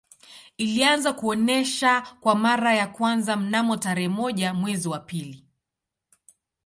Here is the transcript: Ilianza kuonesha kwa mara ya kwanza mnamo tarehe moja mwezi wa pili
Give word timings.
Ilianza 0.57 1.13
kuonesha 1.13 2.01
kwa 2.19 2.35
mara 2.35 2.73
ya 2.75 2.87
kwanza 2.87 3.35
mnamo 3.35 3.77
tarehe 3.77 4.07
moja 4.09 4.53
mwezi 4.53 4.87
wa 4.87 4.99
pili 4.99 5.45